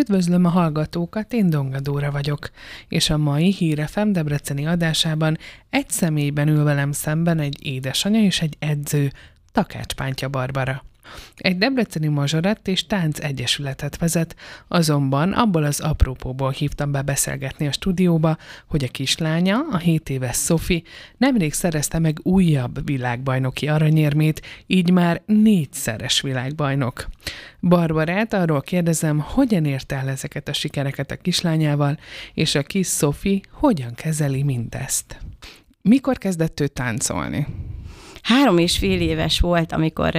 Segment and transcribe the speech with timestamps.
[0.00, 2.50] Üdvözlöm a hallgatókat, én Dongadóra vagyok,
[2.88, 5.38] és a mai Hírefem Debreceni adásában
[5.70, 9.12] egy személyben ül velem szemben egy édesanyja és egy edző,
[9.52, 10.89] Takács Pántja Barbara.
[11.36, 14.36] Egy debreceni mazsorat és tánc egyesületet vezet,
[14.68, 20.36] azonban abból az aprópóból hívtam be beszélgetni a stúdióba, hogy a kislánya, a 7 éves
[20.36, 20.82] Sophie
[21.16, 27.08] nemrég szerezte meg újabb világbajnoki aranyérmét, így már négyszeres világbajnok.
[27.60, 31.98] Barbarát arról kérdezem, hogyan érte el ezeket a sikereket a kislányával,
[32.34, 35.18] és a kis Sophie hogyan kezeli mindezt.
[35.82, 37.46] Mikor kezdett ő táncolni?
[38.22, 40.12] Három és fél éves volt, amikor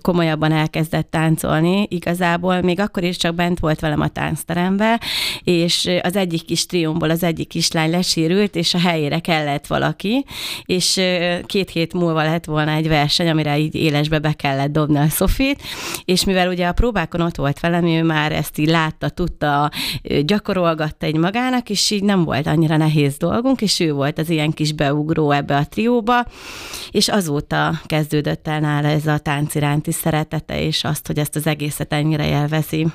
[0.00, 1.86] komolyabban elkezdett táncolni.
[1.90, 5.00] Igazából még akkor is csak bent volt velem a táncterembe,
[5.44, 10.24] és az egyik kis triumból az egyik kislány lesérült, és a helyére kellett valaki,
[10.64, 11.00] és
[11.46, 15.62] két hét múlva lett volna egy verseny, amire így élesbe be kellett dobni a Sofit,
[16.04, 19.70] és mivel ugye a próbákon ott volt velem, ő már ezt így látta, tudta,
[20.22, 24.50] gyakorolgatta egy magának, és így nem volt annyira nehéz dolgunk, és ő volt az ilyen
[24.50, 26.24] kis beugró ebbe a trióba,
[26.90, 31.36] és és azóta kezdődött el nála ez a tánc iránti szeretete, és azt, hogy ezt
[31.36, 32.86] az egészet ennyire élvezi.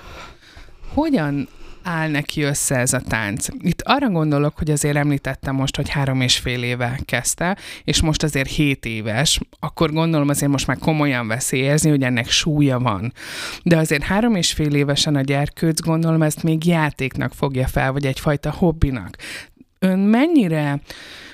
[0.93, 1.47] Hogyan
[1.83, 3.47] áll neki össze ez a tánc.
[3.59, 8.23] Itt arra gondolok, hogy azért említettem most, hogy három és fél éve kezdte, és most
[8.23, 13.13] azért hét éves, akkor gondolom azért most már komolyan veszi érzni, hogy ennek súlya van.
[13.63, 18.05] De azért három és fél évesen a gyerkőc gondolom ezt még játéknak fogja fel, vagy
[18.05, 19.17] egyfajta hobbinak.
[19.79, 20.79] Ön mennyire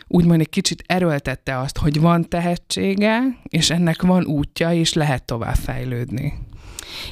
[0.10, 5.56] úgymond egy kicsit erőltette azt, hogy van tehetsége, és ennek van útja, és lehet tovább
[5.56, 6.34] fejlődni.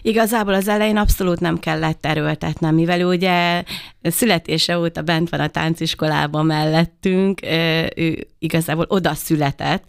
[0.01, 3.63] Igazából az elején abszolút nem kellett erőltetnem, mivel ugye
[4.01, 7.41] születése óta bent van a tánciskolában mellettünk,
[7.95, 9.83] ő igazából oda született,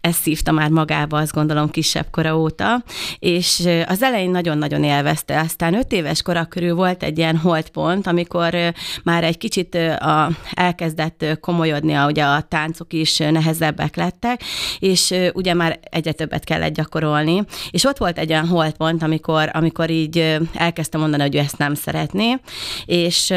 [0.00, 2.84] ezt szívta már magába, azt gondolom kisebb kora óta,
[3.18, 8.56] és az elején nagyon-nagyon élvezte, aztán öt éves kora körül volt egy ilyen holdpont, amikor
[9.04, 14.42] már egy kicsit a, elkezdett komolyodni, ugye a táncok is nehezebbek lettek,
[14.78, 19.90] és ugye már egyre többet kellett gyakorolni, és ott volt egy olyan holdpont, amikor, amikor
[19.90, 22.36] így elkezdte mondani, hogy ő ezt nem szeretné,
[22.84, 23.32] és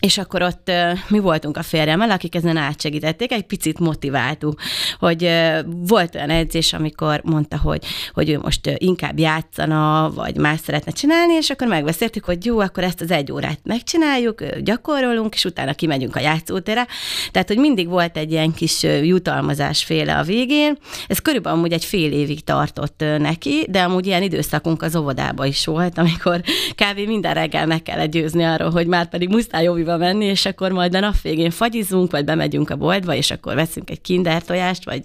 [0.00, 0.70] és akkor ott
[1.08, 4.60] mi voltunk a férjemmel, akik ezen átsegítették, egy picit motiváltuk,
[4.98, 5.30] hogy
[5.68, 11.32] volt olyan edzés, amikor mondta, hogy, hogy ő most inkább játszana, vagy más szeretne csinálni,
[11.32, 16.16] és akkor megbeszéltük, hogy jó, akkor ezt az egy órát megcsináljuk, gyakorolunk, és utána kimegyünk
[16.16, 16.86] a játszótérre.
[17.30, 20.78] Tehát, hogy mindig volt egy ilyen kis jutalmazás féle a végén.
[21.06, 25.66] Ez körülbelül amúgy egy fél évig tartott neki, de amúgy ilyen időszakunk az óvodába is
[25.66, 26.40] volt, amikor
[26.74, 26.98] kb.
[27.06, 30.72] minden reggel meg kell győzni arról, hogy már pedig muszáj jó moziba menni, és akkor
[30.72, 34.84] majd a nap végén fagyizunk, vagy bemegyünk a boltba, és akkor veszünk egy kinder tojást,
[34.84, 35.04] vagy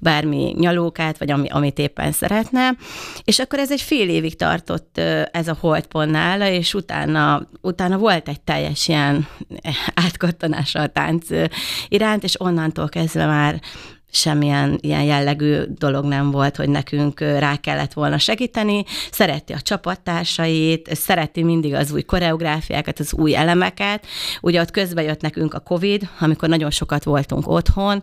[0.00, 2.70] bármi nyalókát, vagy ami, amit éppen szeretne.
[3.24, 4.98] És akkor ez egy fél évig tartott
[5.32, 9.26] ez a holdpont nála, és utána, utána volt egy teljes ilyen
[9.94, 11.26] átkattanása a tánc
[11.88, 13.60] iránt, és onnantól kezdve már
[14.10, 18.84] semmilyen ilyen jellegű dolog nem volt, hogy nekünk rá kellett volna segíteni.
[19.10, 24.06] Szereti a csapattársait, szereti mindig az új koreográfiákat, az új elemeket.
[24.40, 28.02] Ugye ott közben jött nekünk a COVID, amikor nagyon sokat voltunk otthon,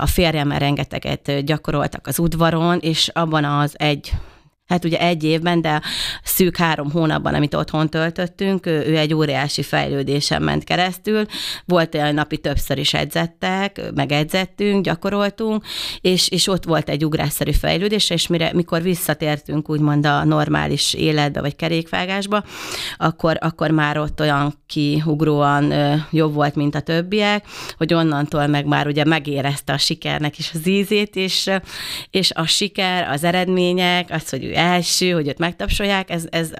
[0.00, 4.12] a férjemmel rengeteget gyakoroltak az udvaron, és abban az egy
[4.72, 5.82] hát ugye egy évben, de
[6.22, 11.26] szűk három hónapban, amit otthon töltöttünk, ő egy óriási fejlődésen ment keresztül.
[11.64, 15.64] Volt olyan napi többször is edzettek, meg edzettünk, gyakoroltunk,
[16.00, 21.40] és, és ott volt egy ugrásszerű fejlődés, és mire, mikor visszatértünk úgymond a normális életbe,
[21.40, 22.44] vagy kerékvágásba,
[22.96, 25.72] akkor, akkor már ott olyan kiugróan
[26.10, 27.44] jobb volt, mint a többiek,
[27.76, 31.50] hogy onnantól meg már ugye megérezte a sikernek is az ízét, és,
[32.10, 36.50] és a siker, az eredmények, az, hogy ő első, hogy őt megtapsolják, ez, ez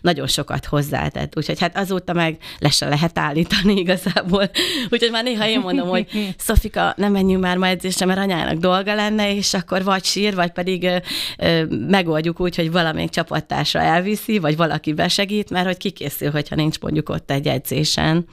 [0.00, 1.36] nagyon sokat hozzátett.
[1.36, 4.50] Úgyhogy hát azóta meg le se lehet állítani igazából.
[4.90, 6.06] Úgyhogy már néha én mondom, hogy
[6.38, 10.50] Szofika, nem menjünk már ma edzésre, mert anyának dolga lenne, és akkor vagy sír, vagy
[10.50, 10.96] pedig ö,
[11.38, 16.80] ö, megoldjuk úgy, hogy valamelyik csapattársra elviszi, vagy valaki besegít, mert hogy kikészül, hogyha nincs
[16.80, 18.26] mondjuk ott egy edzésen.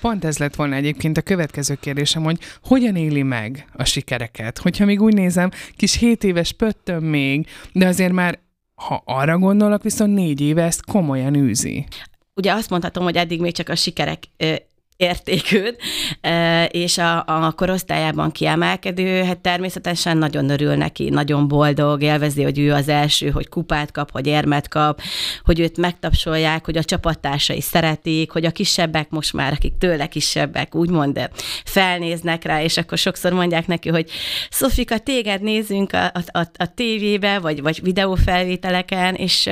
[0.00, 4.58] Pont ez lett volna egyébként a következő kérdésem, hogy hogyan éli meg a sikereket?
[4.58, 8.38] Hogyha még úgy nézem, kis 7 éves pöttöm még, de azért már
[8.76, 11.86] ha arra gondolok, viszont négy éve ezt komolyan űzi.
[12.34, 14.24] Ugye azt mondhatom, hogy eddig még csak a sikerek
[14.96, 15.76] értékűt,
[16.68, 22.72] és a, a korosztályában kiemelkedő, hát természetesen nagyon örül neki, nagyon boldog, élvezi, hogy ő
[22.72, 25.00] az első, hogy kupát kap, hogy érmet kap,
[25.44, 30.74] hogy őt megtapsolják, hogy a csapattársai szeretik, hogy a kisebbek most már, akik tőle kisebbek,
[30.74, 31.30] úgymond
[31.64, 34.10] felnéznek rá, és akkor sokszor mondják neki, hogy
[34.50, 39.48] Szofika, téged nézünk a, a, a, a tévébe, vagy, vagy videófelvételeken, és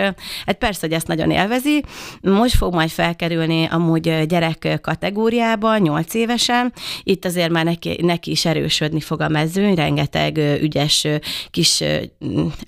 [0.47, 1.85] hát persze, hogy ezt nagyon élvezi.
[2.21, 6.73] Most fog majd felkerülni amúgy gyerek kategória, kategóriába, 8 évesen.
[7.03, 11.07] Itt azért már neki, neki is erősödni fog a mezőny, rengeteg ügyes
[11.51, 11.83] kis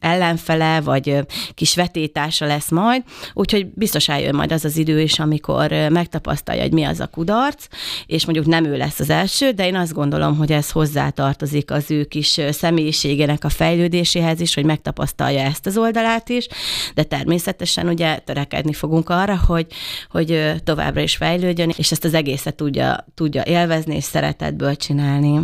[0.01, 1.19] ellenfele, vagy
[1.55, 3.03] kis vetétása lesz majd,
[3.35, 7.67] úgyhogy biztos eljön majd az az idő is, amikor megtapasztalja, hogy mi az a kudarc,
[8.07, 11.91] és mondjuk nem ő lesz az első, de én azt gondolom, hogy ez hozzátartozik az
[11.91, 16.47] ő kis személyiségének a fejlődéséhez is, hogy megtapasztalja ezt az oldalát is,
[16.95, 19.67] de természetesen ugye törekedni fogunk arra, hogy,
[20.11, 25.41] hogy továbbra is fejlődjön, és ezt az egészet tudja, tudja élvezni és szeretetből csinálni.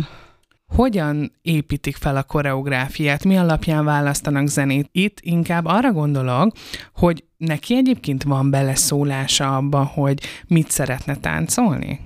[0.75, 3.23] Hogyan építik fel a koreográfiát?
[3.23, 4.89] Mi alapján választanak zenét?
[4.91, 6.53] Itt inkább arra gondolok,
[6.93, 11.99] hogy neki egyébként van beleszólása abba, hogy mit szeretne táncolni?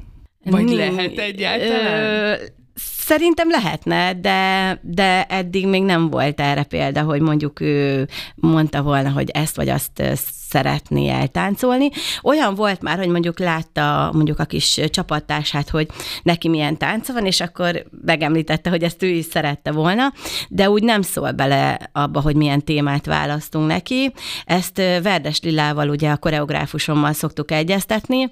[0.44, 2.04] Vagy Mi, lehet egyáltalán?
[2.04, 2.34] Ö,
[2.80, 9.10] Szerintem lehetne, de, de eddig még nem volt erre példa, hogy mondjuk ő mondta volna,
[9.10, 10.04] hogy ezt vagy azt
[10.50, 11.90] szeretné eltáncolni.
[12.24, 15.88] Olyan volt már, hogy mondjuk látta mondjuk a kis csapattársát, hogy
[16.24, 20.14] neki milyen tánca van, és akkor megemlítette, hogy ezt ő is szerette volna,
[20.50, 24.14] de úgy nem szól bele abba, hogy milyen témát választunk neki.
[24.46, 28.32] Ezt Verdes Lilával, ugye a koreográfusommal szoktuk egyeztetni.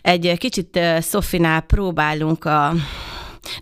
[0.00, 2.72] Egy kicsit Szofinál próbálunk a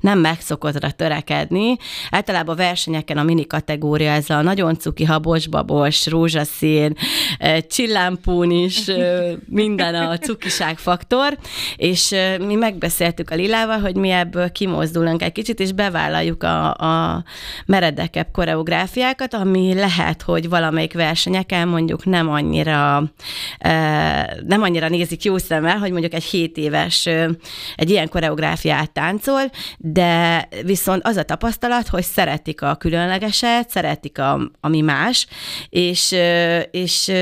[0.01, 1.77] nem megszokottra törekedni.
[2.11, 6.97] Általában a versenyeken a mini kategória, ez a nagyon cuki, habos, babos, rózsaszín,
[7.69, 8.91] csillámpún is,
[9.49, 11.39] minden a cukiság faktor,
[11.77, 12.15] és
[12.47, 17.25] mi megbeszéltük a Lilával, hogy mi ebből kimozdulunk egy kicsit, és bevállaljuk a, a
[17.67, 23.03] meredekebb koreográfiákat, ami lehet, hogy valamelyik versenyeken mondjuk nem annyira
[24.47, 27.07] nem annyira nézik jó szemmel, hogy mondjuk egy 7 éves
[27.77, 29.43] egy ilyen koreográfiát táncol,
[29.79, 35.27] de viszont az a tapasztalat, hogy szeretik a különlegeset, szeretik a, ami más,
[35.69, 36.15] és,
[36.71, 37.13] és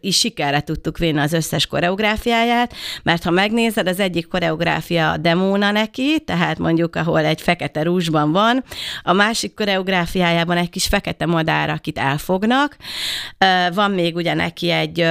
[0.00, 6.20] is sikerre tudtuk vinni az összes koreográfiáját, mert ha megnézed, az egyik koreográfia demóna neki,
[6.26, 8.64] tehát mondjuk, ahol egy fekete rúzsban van,
[9.02, 12.76] a másik koreográfiájában egy kis fekete madár, akit elfognak.
[13.74, 15.06] Van még ugye neki egy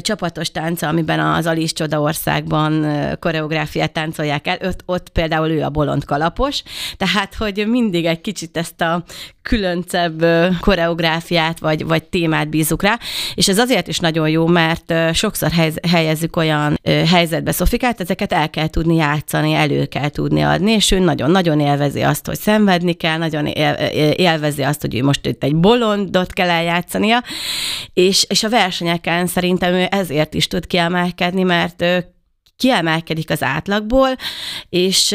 [0.00, 2.86] csapatos tánca, amiben az Alice Csodaországban
[3.20, 6.62] koreográfiát táncolják el, ott, ott például ő a bolond kalapos,
[6.96, 9.04] tehát hogy mindig egy kicsit ezt a
[9.48, 10.26] különcebb
[10.60, 12.98] koreográfiát vagy, vagy témát bízunk rá,
[13.34, 15.50] és ez azért is nagyon jó, mert sokszor
[15.88, 20.98] helyezzük olyan helyzetbe Szofikát, ezeket el kell tudni játszani, elő kell tudni adni, és ő
[20.98, 23.46] nagyon-nagyon élvezi azt, hogy szenvedni kell, nagyon
[24.16, 27.22] élvezi azt, hogy ő most itt egy bolondot kell eljátszania,
[27.92, 31.84] és, és a versenyeken szerintem ő ezért is tud kiemelkedni, mert
[32.56, 34.08] kiemelkedik az átlagból,
[34.68, 35.14] és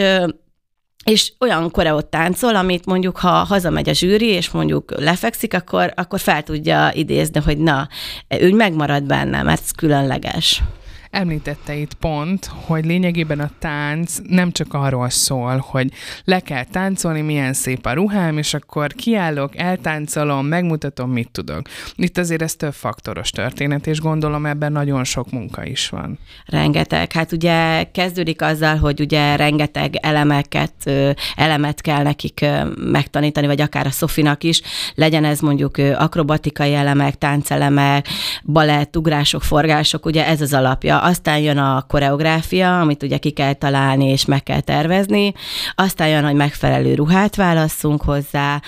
[1.03, 6.19] és olyan koreót táncol, amit mondjuk, ha hazamegy a zsűri, és mondjuk lefekszik, akkor, akkor
[6.19, 7.88] fel tudja idézni, hogy na,
[8.27, 10.62] ő megmarad benne, mert ez különleges.
[11.11, 15.91] Említette itt pont, hogy lényegében a tánc nem csak arról szól, hogy
[16.23, 21.61] le kell táncolni, milyen szép a ruhám, és akkor kiállok, eltáncolom, megmutatom, mit tudok.
[21.95, 26.19] Itt azért ez több faktoros történet, és gondolom ebben nagyon sok munka is van.
[26.45, 27.11] Rengeteg.
[27.11, 30.91] Hát ugye kezdődik azzal, hogy ugye rengeteg elemeket,
[31.35, 32.45] elemet kell nekik
[32.77, 34.61] megtanítani, vagy akár a Szofinak is,
[34.95, 38.07] legyen ez mondjuk akrobatikai elemek, táncelemek,
[38.43, 43.53] balett, ugrások, forgások, ugye ez az alapja aztán jön a koreográfia, amit ugye ki kell
[43.53, 45.34] találni és meg kell tervezni,
[45.75, 48.62] aztán jön, hogy megfelelő ruhát válasszunk hozzá,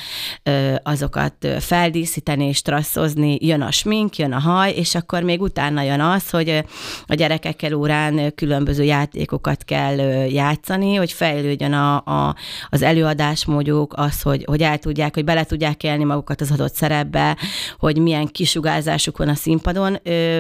[0.84, 6.00] azokat feldíszíteni és stresszozni, jön a smink, jön a haj, és akkor még utána jön
[6.00, 6.64] az, hogy
[7.08, 9.98] a gyerekekkel órán különböző játékokat kell
[10.30, 12.36] játszani, hogy fejlődjön a, a,
[12.70, 17.38] az előadásmódjuk, az, hogy, hogy el tudják, hogy bele tudják élni magukat az adott szerepbe,
[17.80, 20.00] hogy milyen kisugárzásuk van a színpadon.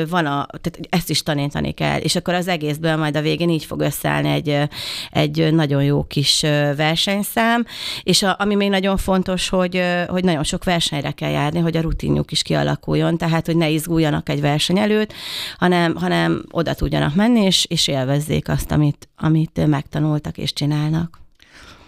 [0.10, 3.50] Van a, tehát ezt is tanítani kell kell, és akkor az egészből majd a végén
[3.50, 4.70] így fog összeállni egy,
[5.12, 6.42] egy nagyon jó kis
[6.75, 7.66] versenyszám,
[8.04, 11.82] és a, ami még nagyon fontos, hogy, hogy nagyon sok versenyre kell járni, hogy a
[11.82, 15.13] rutinjuk is kialakuljon, tehát hogy ne izguljanak egy verseny előtt,
[15.58, 21.22] hanem, hanem oda tudjanak menni, és, és élvezzék azt, amit, amit megtanultak és csinálnak.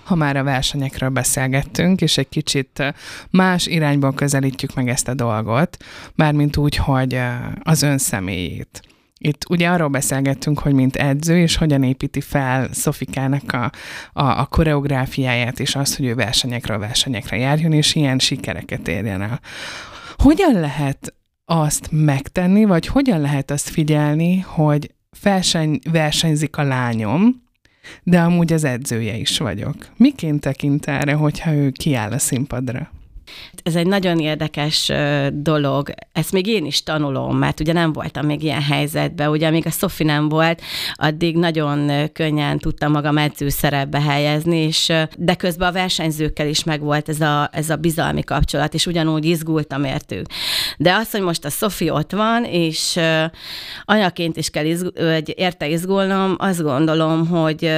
[0.04, 2.96] Ha már a versenyekről beszélgettünk, és egy kicsit
[3.30, 5.78] más irányból közelítjük meg ezt a dolgot,
[6.16, 7.20] mármint úgy, hogy
[7.64, 8.82] az ön személyét
[9.20, 13.72] Itt ugye arról beszélgettünk, hogy mint edző, és hogyan építi fel Szofikának a,
[14.14, 19.40] a, a koreográfiáját, és azt, hogy ő versenyekről versenyekre járjon, és ilyen sikereket érjen el.
[20.18, 21.14] Hogyan lehet
[21.46, 24.92] azt megtenni, vagy hogyan lehet azt figyelni, hogy
[25.24, 27.44] verseny, versenyzik a lányom,
[28.04, 29.76] de amúgy az edzője is vagyok.
[29.98, 32.92] Miként tekint erre, hogyha ő kiáll a színpadra?
[33.64, 34.92] Ez egy nagyon érdekes
[35.34, 35.90] dolog.
[36.12, 39.30] Ezt még én is tanulom, mert ugye nem voltam még ilyen helyzetben.
[39.30, 40.62] Ugye amíg a Szofi nem volt,
[40.94, 47.10] addig nagyon könnyen tudtam magam edző szerepbe helyezni, és de közben a versenyzőkkel is megvolt
[47.10, 50.26] ez a, ez a bizalmi kapcsolat, és ugyanúgy izgultam értük.
[50.78, 53.00] De az, hogy most a Szofi ott van, és
[53.86, 57.72] anyaként is kell izg- érte izgulnom, azt gondolom, hogy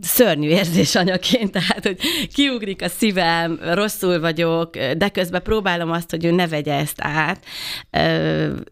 [0.00, 1.98] szörnyű érzés anyaként, tehát, hogy
[2.34, 6.98] kiugrik a szívem, rosszul vagyok, vagyok, de közben próbálom azt, hogy ő ne vegye ezt
[6.98, 7.44] át.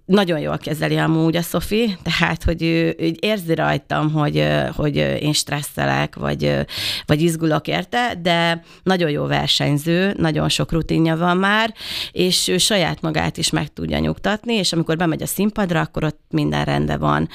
[0.04, 5.32] Nagyon jól kezeli amúgy a Szofi, tehát, hogy ő, ő érzi rajtam, hogy, hogy én
[5.32, 6.58] stresszelek, vagy,
[7.06, 11.74] vagy izgulok érte, de nagyon jó versenyző, nagyon sok rutinja van már,
[12.12, 16.20] és ő saját magát is meg tudja nyugtatni, és amikor bemegy a színpadra, akkor ott
[16.30, 17.28] minden rendben van.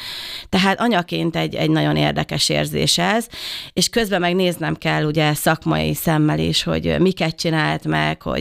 [0.50, 3.28] Tehát anyaként egy, egy nagyon érdekes érzés ez,
[3.74, 8.39] és közben meg néznem kell ugye szakmai szemmel is, hogy miket csinált meg, hogy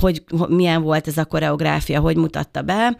[0.00, 2.98] hogy, hogy milyen volt ez a koreográfia, hogy mutatta be,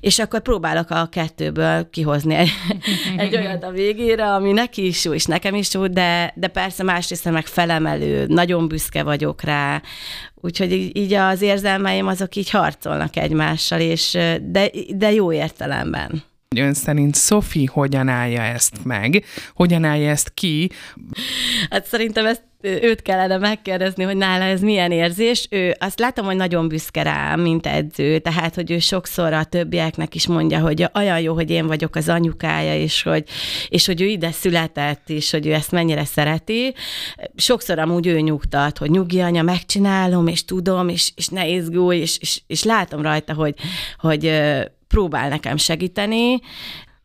[0.00, 2.50] és akkor próbálok a kettőből kihozni egy,
[3.16, 6.82] egy olyat a végére, ami neki is jó, és nekem is jó, de, de persze
[6.82, 9.82] másrészt meg felemelő, nagyon büszke vagyok rá,
[10.40, 16.22] Úgyhogy így az érzelmeim azok így harcolnak egymással, és de, de jó értelemben.
[16.56, 19.24] Ön szerint Szofi hogyan állja ezt meg?
[19.54, 20.70] Hogyan állja ezt ki?
[21.70, 25.46] Hát szerintem ezt őt kellene megkérdezni, hogy nála ez milyen érzés.
[25.50, 30.14] Ő azt látom, hogy nagyon büszke rám, mint edző, tehát, hogy ő sokszor a többieknek
[30.14, 33.24] is mondja, hogy olyan jó, hogy én vagyok az anyukája, és hogy,
[33.68, 36.74] és hogy ő ide született, és hogy ő ezt mennyire szereti.
[37.36, 42.18] Sokszor amúgy ő nyugtat, hogy nyugi anya, megcsinálom, és tudom, és, és ne izgulj, és,
[42.18, 43.54] és, és látom rajta, hogy,
[43.98, 44.40] hogy
[44.88, 46.40] próbál nekem segíteni,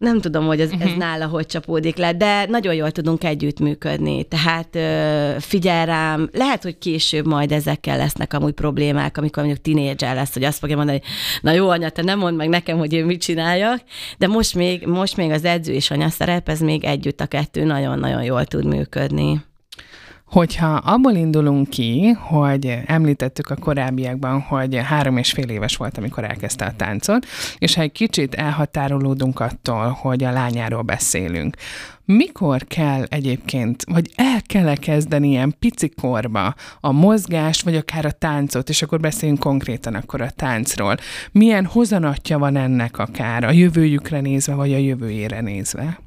[0.04, 0.84] nem tudom, hogy ez, uh-huh.
[0.84, 1.00] ez mhm.
[1.00, 4.24] nála hogy csapódik le, de nagyon jól tudunk együttműködni.
[4.24, 4.78] Tehát
[5.44, 10.44] figyel rám, lehet, hogy később majd ezekkel lesznek amúgy problémák, amikor mondjuk tinédzser lesz, hogy
[10.44, 11.10] azt fogja mondani, hogy
[11.42, 13.82] na jó anya, te nem mondd meg nekem, hogy én mit csináljak,
[14.18, 17.64] de most még, most még az edző és anya szerep, ez még együtt a kettő
[17.64, 19.42] nagyon-nagyon jól tud működni.
[20.34, 26.24] Hogyha abból indulunk ki, hogy említettük a korábbiakban, hogy három és fél éves volt, amikor
[26.24, 27.26] elkezdte a táncot,
[27.58, 31.56] és ha egy kicsit elhatárolódunk attól, hogy a lányáról beszélünk,
[32.06, 38.12] mikor kell egyébként, vagy el kell-e kezdeni ilyen pici korba a mozgás, vagy akár a
[38.12, 40.96] táncot, és akkor beszéljünk konkrétan akkor a táncról.
[41.32, 46.03] Milyen hozanatja van ennek akár a jövőjükre nézve, vagy a jövőjére nézve?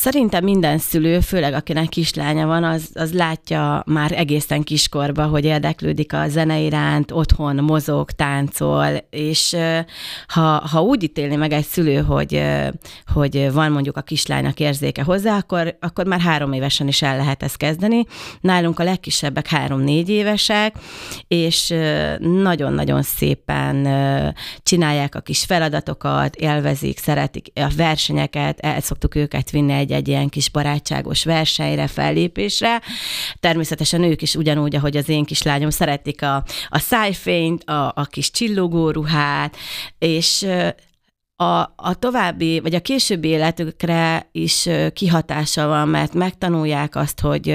[0.00, 6.12] Szerintem minden szülő, főleg akinek kislánya van, az, az látja már egészen kiskorba, hogy érdeklődik
[6.12, 9.56] a zene iránt, otthon mozog, táncol, és
[10.26, 12.42] ha, ha úgy ítélni meg egy szülő, hogy,
[13.12, 17.42] hogy van mondjuk a kislánynak érzéke hozzá, akkor, akkor már három évesen is el lehet
[17.42, 18.04] ezt kezdeni.
[18.40, 20.76] Nálunk a legkisebbek három-négy évesek,
[21.28, 21.74] és
[22.18, 23.88] nagyon-nagyon szépen
[24.62, 30.28] csinálják a kis feladatokat, élvezik, szeretik a versenyeket, el szoktuk őket vinni egy egy-egy ilyen
[30.28, 32.82] kis barátságos versenyre, fellépésre.
[33.40, 38.30] Természetesen ők is ugyanúgy, ahogy az én kislányom szeretik a, a szájfényt, a, a kis
[38.30, 39.56] csillogó ruhát,
[39.98, 40.46] és
[41.40, 47.46] a, a további, vagy a későbbi életükre is kihatása van, mert megtanulják azt, hogy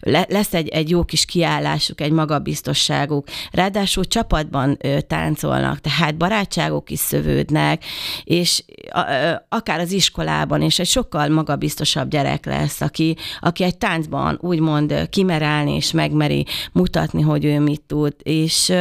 [0.00, 3.26] le, lesz egy, egy jó kis kiállásuk, egy magabiztosságuk.
[3.50, 7.84] Ráadásul csapatban táncolnak, tehát barátságok is szövődnek,
[8.24, 8.64] és
[9.48, 15.74] akár az iskolában is egy sokkal magabiztosabb gyerek lesz, aki, aki egy táncban úgymond kimerálni
[15.74, 18.72] és megmeri mutatni, hogy ő mit tud, és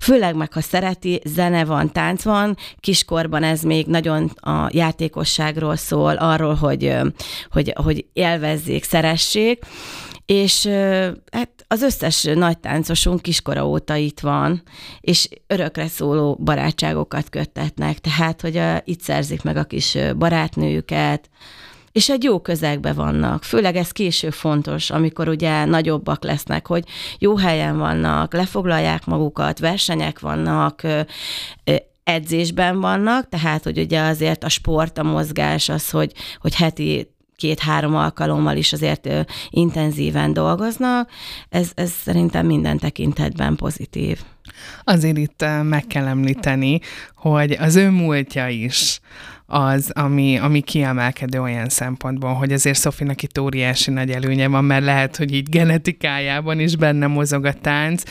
[0.00, 6.16] főleg meg, ha szereti, zene van, tánc van, kiskorban ez még nagyon a játékosságról szól,
[6.16, 6.96] arról, hogy,
[7.50, 9.64] hogy, hogy élvezzék, szeressék,
[10.26, 10.66] és
[11.32, 14.62] hát az összes nagy táncosunk kiskora óta itt van,
[15.00, 21.30] és örökre szóló barátságokat köttetnek, tehát, hogy itt szerzik meg a kis barátnőjüket,
[21.92, 23.42] és egy jó közegben vannak.
[23.42, 26.84] Főleg ez késő fontos, amikor ugye nagyobbak lesznek, hogy
[27.18, 30.82] jó helyen vannak, lefoglalják magukat, versenyek vannak,
[32.04, 37.94] edzésben vannak, tehát hogy ugye azért a sport, a mozgás az, hogy, hogy heti két-három
[37.94, 39.08] alkalommal is azért
[39.50, 41.10] intenzíven dolgoznak,
[41.48, 44.20] ez, ez szerintem minden tekintetben pozitív.
[44.84, 46.80] Azért itt meg kell említeni,
[47.14, 49.00] hogy az ő múltja is
[49.52, 54.84] az, ami, ami kiemelkedő olyan szempontból, hogy azért Szofinak itt óriási nagy előnye van, mert
[54.84, 58.02] lehet, hogy így genetikájában is benne mozog a tánc,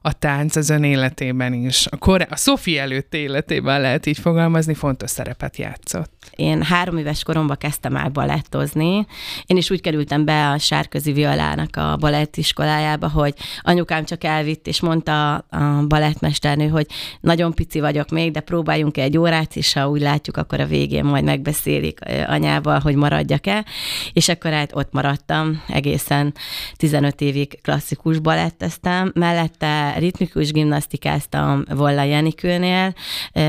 [0.00, 4.74] a tánc az ön életében is, a, kor- a Szofi előtt életében lehet így fogalmazni,
[4.74, 6.15] fontos szerepet játszott.
[6.36, 9.06] Én három éves koromban kezdtem el balettozni.
[9.46, 14.80] Én is úgy kerültem be a Sárközi Violának a balettiskolájába, hogy anyukám csak elvitt, és
[14.80, 16.86] mondta a balettmesternő, hogy
[17.20, 21.04] nagyon pici vagyok még, de próbáljunk egy órát, és ha úgy látjuk, akkor a végén
[21.04, 23.64] majd megbeszélik anyával, hogy maradjak-e.
[24.12, 26.34] És akkor hát ott maradtam, egészen
[26.76, 29.12] 15 évig klasszikus baletteztem.
[29.14, 32.94] Mellette ritmikus gimnasztikáztam Volla Jenikőnél,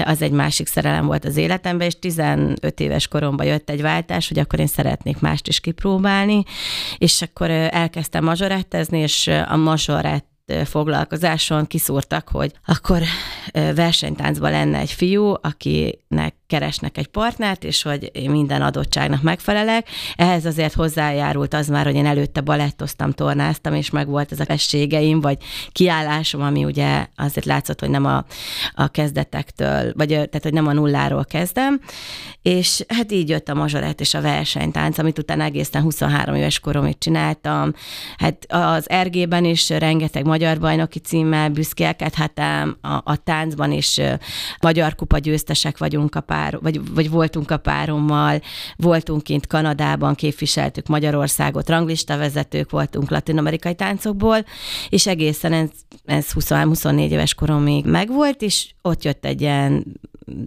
[0.04, 4.40] az egy másik szerelem volt az életemben, és 15 éves koromban jött egy váltás, hogy
[4.40, 6.44] akkor én szeretnék mást is kipróbálni,
[6.98, 10.26] és akkor elkezdtem mazsorettezni, és a mazsorett
[10.66, 13.02] foglalkozáson kiszúrtak, hogy akkor
[13.76, 19.90] versenytáncban lenne egy fiú, akinek keresnek egy partnert, és hogy minden adottságnak megfelelek.
[20.16, 24.46] Ehhez azért hozzájárult az már, hogy én előtte balettoztam, tornáztam, és meg volt ez a
[24.46, 25.38] fességeim, vagy
[25.72, 28.26] kiállásom, ami ugye azért látszott, hogy nem a,
[28.74, 31.82] a kezdetektől, vagy tehát, hogy nem a nulláról kezdem.
[32.42, 36.98] És hát így jött a mazsolett és a versenytánc, amit utána egészen 23 éves koromig
[36.98, 37.74] csináltam.
[38.18, 44.00] Hát az RG-ben is rengeteg magyar bajnoki címmel büszkélkedhetem, a, a táncban is
[44.62, 48.42] magyar kupa győztesek vagyunk a pár, vagy, vagy voltunk a párommal,
[48.76, 54.46] voltunk kint Kanadában, képviseltük Magyarországot, ranglista vezetők voltunk latin-amerikai táncokból,
[54.90, 55.70] és egészen ez,
[56.06, 59.86] ez 23-24 éves koromig megvolt, és ott jött egy ilyen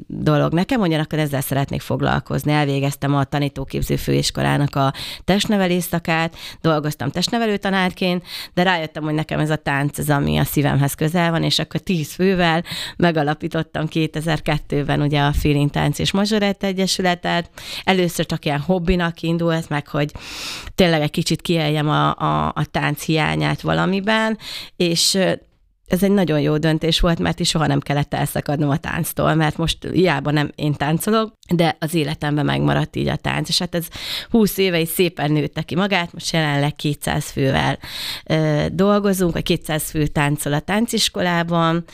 [0.07, 2.53] dolog nekem, ugyanakkor ezzel szeretnék foglalkozni.
[2.53, 4.93] Elvégeztem a tanítóképző főiskolának a
[5.25, 10.45] testnevelés szakát, dolgoztam testnevelő tanárként, de rájöttem, hogy nekem ez a tánc az, ami a
[10.45, 12.65] szívemhez közel van, és akkor tíz fővel
[12.97, 17.51] megalapítottam 2002-ben ugye a Feeling Tánc és Mazsorett Egyesületet.
[17.85, 20.13] Először csak ilyen hobbinak indult, meg hogy
[20.75, 24.39] tényleg egy kicsit kieljem a, a, a tánc hiányát valamiben,
[24.77, 25.19] és
[25.91, 29.57] ez egy nagyon jó döntés volt, mert is soha nem kellett elszakadnom a tánctól, mert
[29.57, 33.87] most hiába nem én táncolok, de az életemben megmaradt így a tánc, és hát ez
[34.31, 37.79] 20 éve is szépen nőtte ki magát, most jelenleg 200 fővel
[38.25, 41.85] ö, dolgozunk, vagy 200 fő táncol a tánciskolában,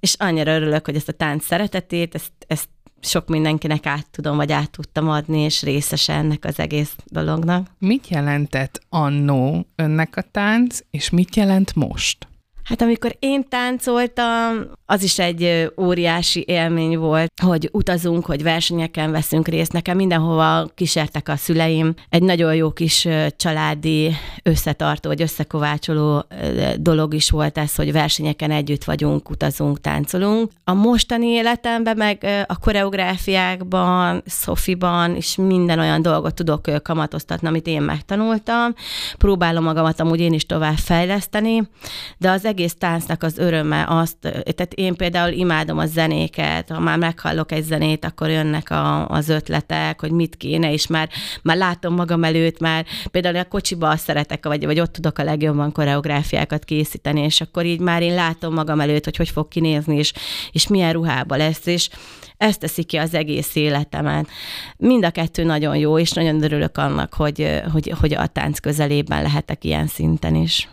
[0.00, 2.68] és annyira örülök, hogy ezt a tánc szeretetét, ezt, ezt
[3.00, 7.66] sok mindenkinek át tudom, vagy át tudtam adni, és részese ennek az egész dolognak.
[7.78, 12.28] Mit jelentett annó önnek a tánc, és mit jelent most?
[12.68, 19.48] Hát amikor én táncoltam, az is egy óriási élmény volt, hogy utazunk, hogy versenyeken veszünk
[19.48, 19.72] részt.
[19.72, 21.94] Nekem mindenhova kísértek a szüleim.
[22.08, 26.24] Egy nagyon jó kis családi összetartó, vagy összekovácsoló
[26.76, 30.50] dolog is volt ez, hogy versenyeken együtt vagyunk, utazunk, táncolunk.
[30.64, 37.82] A mostani életemben meg a koreográfiákban, szofiban is minden olyan dolgot tudok kamatoztatni, amit én
[37.82, 38.74] megtanultam.
[39.18, 41.68] Próbálom magamat amúgy én is tovább fejleszteni,
[42.18, 46.98] de az egész táncnak az öröme azt, tehát én például imádom a zenéket, ha már
[46.98, 51.08] meghallok egy zenét, akkor jönnek a, az ötletek, hogy mit kéne, és már,
[51.42, 55.72] már látom magam előtt, már például a kocsiba szeretek, vagy, vagy ott tudok a legjobban
[55.72, 60.12] koreográfiákat készíteni, és akkor így már én látom magam előtt, hogy hogy fog kinézni, és,
[60.52, 61.88] és milyen ruhába lesz, és
[62.36, 64.26] ez teszi ki az egész életemen.
[64.76, 69.22] Mind a kettő nagyon jó, és nagyon örülök annak, hogy, hogy, hogy a tánc közelében
[69.22, 70.68] lehetek ilyen szinten is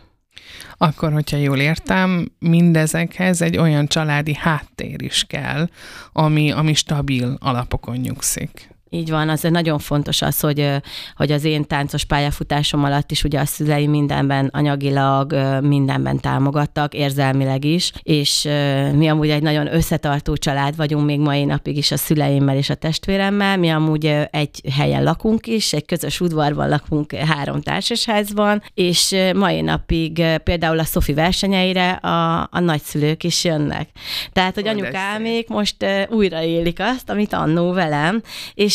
[0.78, 5.69] akkor, hogyha jól értem, mindezekhez egy olyan családi háttér is kell,
[6.12, 8.74] ami, ami stabil alapokon nyugszik.
[8.89, 10.69] Így van, az nagyon fontos az, hogy,
[11.15, 17.65] hogy az én táncos pályafutásom alatt is ugye a szüleim mindenben anyagilag, mindenben támogattak, érzelmileg
[17.65, 18.48] is, és
[18.93, 22.76] mi amúgy egy nagyon összetartó család vagyunk még mai napig is a szüleimmel és a
[22.76, 23.58] testvéremmel.
[23.58, 30.24] Mi amúgy egy helyen lakunk is, egy közös udvarban lakunk három társasházban, és mai napig
[30.43, 33.89] például a Szofi versenyeire a, a nagyszülők is jönnek.
[34.34, 38.21] Tehát, hogy anyukámék most újraélik azt, amit annó velem,
[38.54, 38.74] és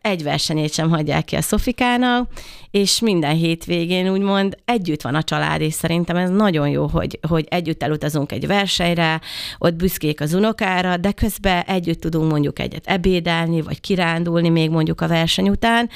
[0.00, 2.30] egy versenyét sem hagyják ki a Szofikának,
[2.70, 7.46] és minden hétvégén úgymond együtt van a család, és szerintem ez nagyon jó, hogy, hogy
[7.50, 9.20] együtt elutazunk egy versenyre,
[9.58, 15.00] ott büszkék az unokára, de közben együtt tudunk mondjuk egyet ebédelni, vagy kirándulni még mondjuk
[15.00, 15.88] a verseny után,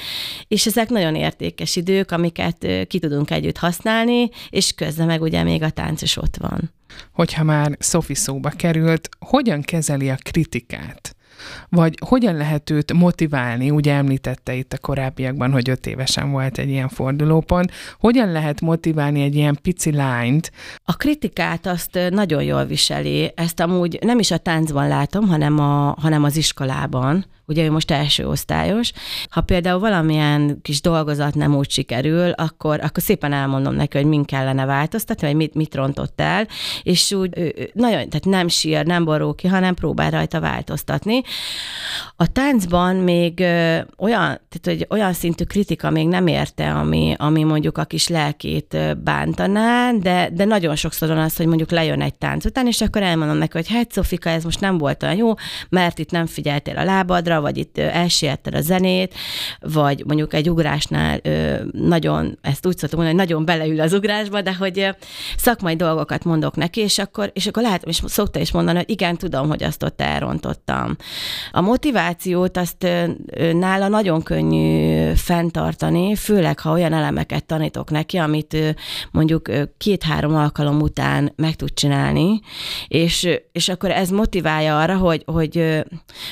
[0.47, 5.63] és ezek nagyon értékes idők, amiket ki tudunk együtt használni, és közben meg ugye még
[5.63, 6.71] a tánc is ott van.
[7.11, 11.15] Hogyha már Szofi szóba került, hogyan kezeli a kritikát?
[11.69, 16.69] Vagy hogyan lehet őt motiválni, ugye említette itt a korábbiakban, hogy öt évesen volt egy
[16.69, 20.51] ilyen fordulópont, hogyan lehet motiválni egy ilyen pici lányt?
[20.83, 25.95] A kritikát azt nagyon jól viseli, ezt amúgy nem is a táncban látom, hanem, a,
[25.99, 28.91] hanem az iskolában, ugye ő most első osztályos,
[29.29, 34.25] ha például valamilyen kis dolgozat nem úgy sikerül, akkor, akkor szépen elmondom neki, hogy min
[34.25, 36.47] kellene változtatni, vagy mit, mit rontott el,
[36.83, 41.21] és úgy ő, nagyon, tehát nem sír, nem borul ki, hanem próbál rajta változtatni.
[42.15, 43.39] A táncban még
[43.97, 48.77] olyan, tehát, hogy olyan szintű kritika még nem érte, ami, ami mondjuk a kis lelkét
[49.03, 53.01] bántaná, de, de nagyon sokszor van az, hogy mondjuk lejön egy tánc után, és akkor
[53.03, 55.33] elmondom neki, hogy hát Szofika, ez most nem volt olyan jó,
[55.69, 59.13] mert itt nem figyeltél a lábadra, vagy itt elsietted a zenét,
[59.59, 61.19] vagy mondjuk egy ugrásnál
[61.71, 64.95] nagyon, ezt úgy szoktam mondani, hogy nagyon beleül az ugrásba, de hogy
[65.37, 69.17] szakmai dolgokat mondok neki, és akkor, és akkor látom, és szokta is mondani, hogy igen,
[69.17, 70.95] tudom, hogy azt ott elrontottam.
[71.51, 72.87] A motivációt azt
[73.53, 78.57] nála nagyon könnyű fenntartani, főleg, ha olyan elemeket tanítok neki, amit
[79.11, 82.41] mondjuk két-három alkalom után meg tud csinálni,
[82.87, 85.83] és, és akkor ez motiválja arra, hogy, hogy,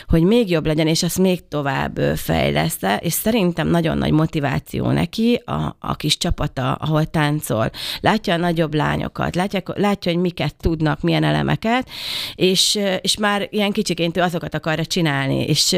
[0.08, 5.42] hogy még jobb legyen, és azt még tovább fejlesz és szerintem nagyon nagy motiváció neki
[5.46, 7.72] a, a kis csapata, ahol táncol.
[8.02, 11.90] Látja a nagyobb lányokat, látja, látja, hogy miket tudnak, milyen elemeket,
[12.36, 15.76] és, és már ilyen kicsiként ő azokat akarja csinálni, és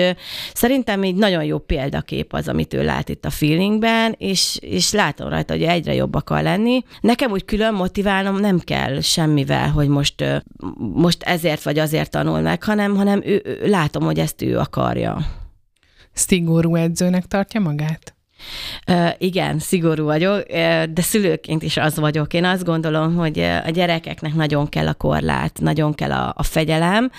[0.53, 5.29] szerintem így nagyon jó példakép az, amit ő lát itt a feelingben, és, és látom
[5.29, 6.83] rajta, hogy egyre jobb akar lenni.
[7.01, 10.43] Nekem úgy külön motiválnom nem kell semmivel, hogy most,
[10.93, 15.02] most ezért vagy azért tanul meg, hanem, hanem ő, ő, látom, hogy ezt ő akarja.
[16.13, 18.15] Szigorú edzőnek tartja magát?
[18.87, 20.43] Uh, igen, szigorú vagyok,
[20.89, 22.33] de szülőként is az vagyok.
[22.33, 27.11] Én azt gondolom, hogy a gyerekeknek nagyon kell a korlát, nagyon kell a, a fegyelem.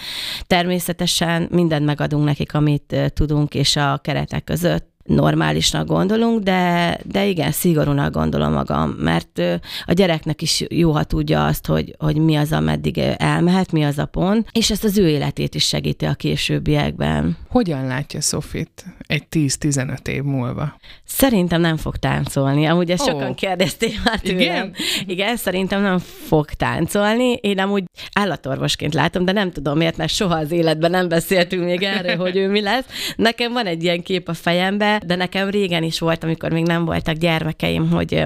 [0.47, 7.53] Természetesen mindent megadunk nekik, amit tudunk, és a keretek között normálisnak gondolunk, de, de igen,
[7.53, 9.43] szigorúnak gondolom magam, mert
[9.85, 13.99] a gyereknek is jó, ha tudja azt, hogy, hogy mi az, ameddig elmehet, mi az
[13.99, 17.37] a pont, és ezt az ő életét is segíti a későbbiekben.
[17.49, 20.77] Hogyan látja Sofit egy 10-15 év múlva?
[21.05, 22.67] Szerintem nem fog táncolni.
[22.67, 23.09] Amúgy ezt oh.
[23.09, 24.41] sokan kérdezték már tőlem.
[24.41, 24.75] Igen?
[25.07, 27.33] Igen, szerintem nem fog táncolni.
[27.33, 31.83] Én amúgy állatorvosként látom, de nem tudom miért, mert soha az életben nem beszéltünk még
[31.83, 32.85] erről, hogy ő mi lesz.
[33.17, 36.85] Nekem van egy ilyen kép a fejemben, de nekem régen is volt, amikor még nem
[36.85, 38.25] voltak gyermekeim, hogy,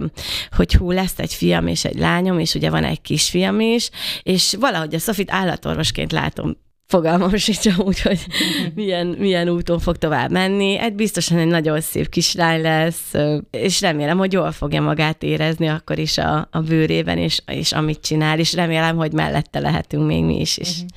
[0.57, 3.90] hogy hú, lesz egy fiam és egy lányom, és ugye van egy kisfiam is,
[4.22, 6.57] és valahogy a Sofit állatorvosként látom
[6.88, 8.26] fogalmam sincs úgy, hogy
[8.74, 10.78] milyen, milyen úton fog tovább menni.
[10.78, 13.12] Egy biztosan egy nagyon szép kislány lesz,
[13.50, 18.00] és remélem, hogy jól fogja magát érezni akkor is a, a bőrében, és, és amit
[18.00, 20.57] csinál, és remélem, hogy mellette lehetünk még mi is.
[20.57, 20.70] is.
[20.70, 20.88] Uh-huh.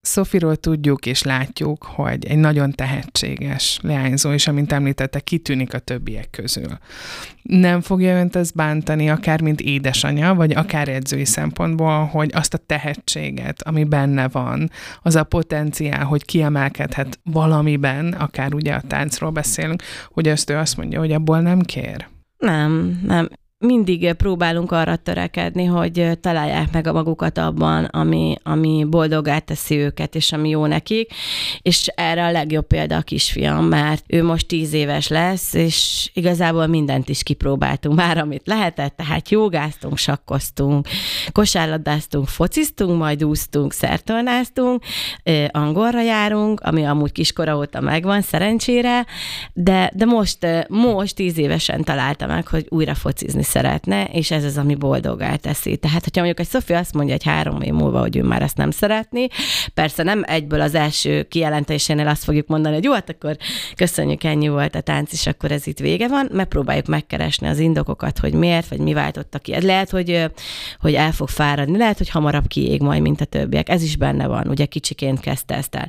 [0.00, 6.30] Szofiról tudjuk és látjuk, hogy egy nagyon tehetséges leányzó, és amint említette, kitűnik a többiek
[6.30, 6.78] közül.
[7.42, 12.58] Nem fogja önt ez bántani, akár mint édesanyja, vagy akár edzői szempontból, hogy azt a
[12.58, 14.70] tehetséget, ami benne van,
[15.02, 20.76] az a potenciál, hogy kiemelkedhet valamiben, akár ugye a táncról beszélünk, hogy ezt ő azt
[20.76, 22.06] mondja, hogy abból nem kér?
[22.38, 29.44] Nem, nem mindig próbálunk arra törekedni, hogy találják meg a magukat abban, ami, ami boldogát
[29.44, 31.12] teszi őket, és ami jó nekik,
[31.62, 36.66] és erre a legjobb példa a kisfiam, mert ő most tíz éves lesz, és igazából
[36.66, 40.88] mindent is kipróbáltunk már, amit lehetett, tehát jogáztunk, sakkoztunk,
[41.32, 44.82] kosárlabdáztunk, fociztunk, majd úsztunk, szertornáztunk,
[45.50, 49.06] angolra járunk, ami amúgy kiskora óta megvan, szerencsére,
[49.52, 54.58] de, de most, most tíz évesen találta meg, hogy újra focizni szeretne, és ez az,
[54.58, 55.76] ami boldogá teszi.
[55.76, 58.56] Tehát, hogyha mondjuk egy Szofi azt mondja egy három év múlva, hogy ő már ezt
[58.56, 59.26] nem szeretné,
[59.74, 63.36] persze nem egyből az első kijelentésénél azt fogjuk mondani, hogy jó, hát akkor
[63.76, 68.18] köszönjük, ennyi volt a tánc, és akkor ez itt vége van, megpróbáljuk megkeresni az indokokat,
[68.18, 69.64] hogy miért, vagy mi váltotta ki.
[69.64, 70.30] Lehet, hogy,
[70.80, 73.68] hogy el fog fáradni, lehet, hogy hamarabb kiég majd, mint a többiek.
[73.68, 75.88] Ez is benne van, ugye kicsiként kezdte ezt el.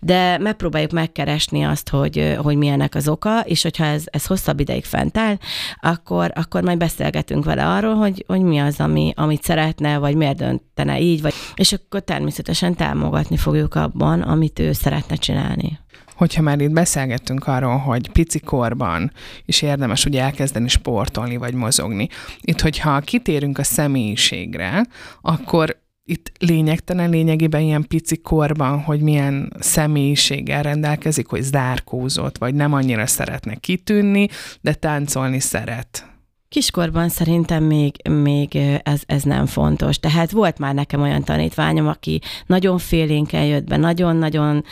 [0.00, 4.84] De megpróbáljuk megkeresni azt, hogy, hogy milyenek az oka, és hogyha ez, ez hosszabb ideig
[4.84, 5.36] fent áll,
[5.80, 10.14] akkor, akkor majd beszélünk beszélgetünk vele arról, hogy, hogy mi az, ami, amit szeretne, vagy
[10.14, 15.78] miért döntene így, vagy, és akkor természetesen támogatni fogjuk abban, amit ő szeretne csinálni
[16.14, 19.12] hogyha már itt beszélgettünk arról, hogy pici korban
[19.44, 22.08] is érdemes ugye elkezdeni sportolni vagy mozogni.
[22.40, 24.86] Itt, hogyha kitérünk a személyiségre,
[25.20, 32.72] akkor itt lényegtelen lényegében ilyen pici korban, hogy milyen személyiséggel rendelkezik, hogy zárkózott, vagy nem
[32.72, 34.28] annyira szeretne kitűnni,
[34.60, 36.15] de táncolni szeret.
[36.48, 39.98] Kiskorban szerintem még, még ez, ez nem fontos.
[39.98, 44.64] Tehát volt már nekem olyan tanítványom, aki nagyon félénken jött be, nagyon-nagyon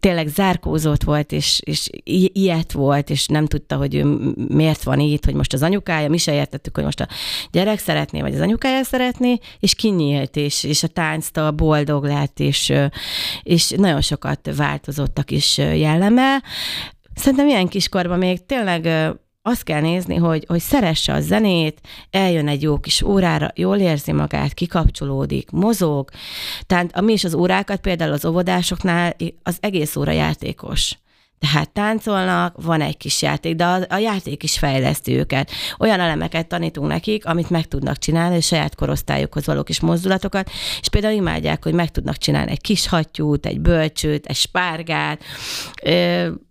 [0.00, 1.90] tényleg zárkózott volt, és, és
[2.32, 4.04] ilyet volt, és nem tudta, hogy ő
[4.48, 7.08] miért van itt, hogy most az anyukája, mi se értettük, hogy most a
[7.50, 12.72] gyerek szeretné, vagy az anyukája szeretné, és kinyílt, és, és a tánctal boldog lett, és,
[13.42, 16.42] és nagyon sokat változottak is jelleme.
[17.14, 18.88] Szerintem ilyen kiskorban még tényleg
[19.48, 21.80] azt kell nézni, hogy, hogy szeresse a zenét,
[22.10, 26.10] eljön egy jó kis órára, jól érzi magát, kikapcsolódik, mozog.
[26.66, 30.98] Tehát a mi is az órákat például az óvodásoknál az egész óra játékos.
[31.38, 35.50] Tehát táncolnak, van egy kis játék, de a, a játék is fejleszti őket.
[35.78, 40.88] Olyan elemeket tanítunk nekik, amit meg tudnak csinálni, és saját korosztályukhoz való kis mozdulatokat, és
[40.88, 45.22] például imádják, hogy meg tudnak csinálni egy kis hattyút, egy bölcsőt, egy spárgát.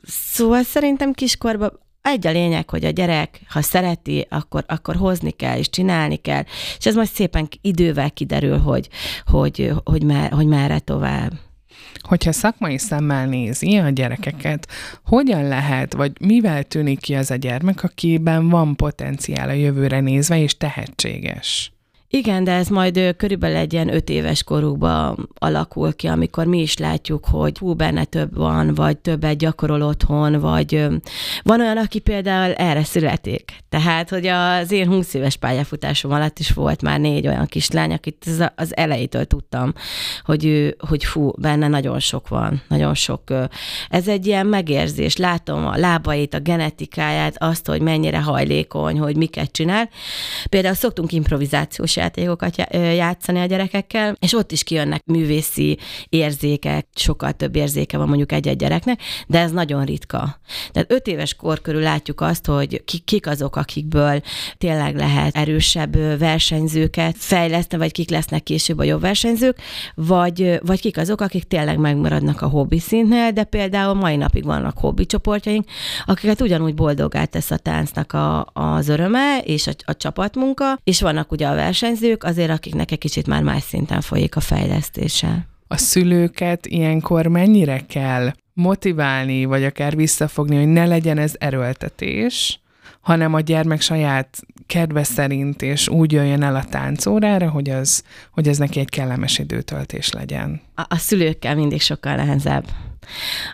[0.04, 5.58] Szóval szerintem kiskorban egy a lényeg, hogy a gyerek, ha szereti, akkor, akkor hozni kell,
[5.58, 6.44] és csinálni kell,
[6.78, 8.90] és ez majd szépen idővel kiderül, hogy,
[9.26, 11.32] hogy, hogy, mer, hogy merre tovább.
[12.00, 14.68] Hogyha szakmai szemmel nézi a gyerekeket,
[15.06, 20.40] hogyan lehet, vagy mivel tűnik ki az a gyermek, akiben van potenciál a jövőre nézve,
[20.40, 21.72] és tehetséges?
[22.10, 26.78] Igen, de ez majd körülbelül egy ilyen öt éves korukban alakul ki, amikor mi is
[26.78, 30.88] látjuk, hogy hú, benne több van, vagy többet gyakorol otthon, vagy
[31.44, 33.52] van olyan, aki például erre születik.
[33.70, 38.26] Tehát, hogy az én 20 éves pályafutásom alatt is volt már négy olyan kislány, akit
[38.56, 39.74] az elejétől tudtam,
[40.24, 43.22] hogy, ő, hogy fú, benne nagyon sok van, nagyon sok.
[43.90, 49.52] Ez egy ilyen megérzés, látom a lábait, a genetikáját, azt, hogy mennyire hajlékony, hogy miket
[49.52, 49.90] csinál.
[50.50, 55.78] Például szoktunk improvizációs játékokat játszani a gyerekekkel, és ott is kijönnek művészi
[56.10, 60.40] érzékek, sokkal több érzéke van mondjuk egy-egy gyereknek, de ez nagyon ritka.
[60.72, 64.22] Tehát öt éves kor körül látjuk azt, hogy kik azok, akikből
[64.58, 69.58] tényleg lehet erősebb versenyzőket fejleszteni, vagy kik lesznek később a jobb versenyzők,
[69.96, 74.78] vagy, vagy kik azok, akik tényleg megmaradnak a hobbi szintnél, de például mai napig vannak
[74.78, 75.66] hobbi csoportjaink,
[76.06, 81.32] akiket ugyanúgy boldogá tesz a táncnak a, az öröme és a, a csapatmunka, és vannak
[81.32, 85.48] ugye a verseny versenyzők, azért akiknek egy kicsit már más szinten folyik a fejlesztése.
[85.68, 92.60] A szülőket ilyenkor mennyire kell motiválni, vagy akár visszafogni, hogy ne legyen ez erőltetés,
[93.02, 98.48] hanem a gyermek saját kedve szerint, és úgy jöjjön el a táncórára, hogy, az, hogy
[98.48, 100.62] ez neki egy kellemes időtöltés legyen.
[100.76, 102.66] A, a szülőkkel mindig sokkal nehezebb.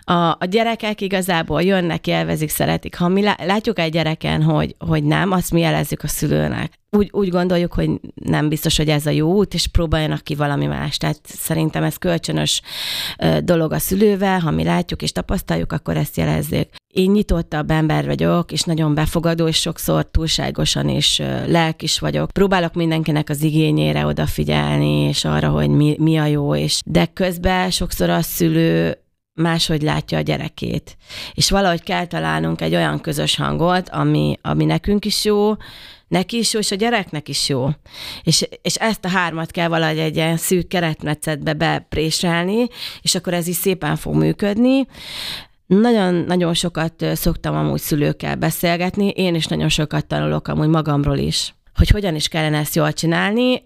[0.00, 2.96] A, a gyerekek igazából jönnek, élvezik, szeretik.
[2.96, 6.72] Ha mi látjuk egy gyereken, hogy, hogy nem, azt mi jelezzük a szülőnek.
[6.90, 10.66] Úgy, úgy gondoljuk, hogy nem biztos, hogy ez a jó út, és próbáljanak ki valami
[10.66, 10.96] más.
[10.96, 12.62] Tehát szerintem ez kölcsönös
[13.40, 16.68] dolog a szülővel, ha mi látjuk és tapasztaljuk, akkor ezt jelezzék.
[16.94, 22.30] Én nyitottabb ember vagyok, és nagyon befogadó, és sokszor túlságosan is lelkis vagyok.
[22.30, 27.70] Próbálok mindenkinek az igényére odafigyelni, és arra, hogy mi, mi a jó, és de közben
[27.70, 28.98] sokszor a szülő
[29.34, 30.96] máshogy látja a gyerekét.
[31.34, 35.52] És valahogy kell találnunk egy olyan közös hangot, ami, ami nekünk is jó,
[36.08, 37.68] neki is jó, és a gyereknek is jó.
[38.22, 42.66] És, és ezt a hármat kell valahogy egy ilyen szűk keretmetszetbe bepréselni,
[43.02, 44.86] és akkor ez is szépen fog működni.
[45.66, 51.88] Nagyon-nagyon sokat szoktam amúgy szülőkkel beszélgetni, én is nagyon sokat tanulok amúgy magamról is hogy
[51.88, 53.62] hogyan is kellene ezt jól csinálni.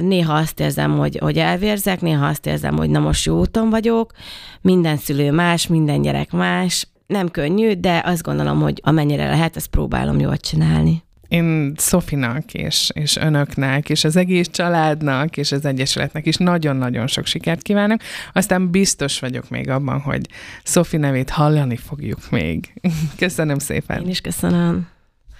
[0.00, 4.12] Néha azt érzem, hogy, hogy elvérzek, néha azt érzem, hogy na most jó úton vagyok.
[4.60, 6.86] Minden szülő más, minden gyerek más.
[7.06, 12.90] Nem könnyű, de azt gondolom, hogy amennyire lehet, ezt próbálom jól csinálni én Szofinak és,
[12.94, 18.00] és önöknek, és az egész családnak, és az Egyesületnek is nagyon-nagyon sok sikert kívánok.
[18.32, 20.26] Aztán biztos vagyok még abban, hogy
[20.62, 22.72] Szofi nevét hallani fogjuk még.
[23.18, 24.02] Köszönöm szépen.
[24.02, 24.91] Én is köszönöm.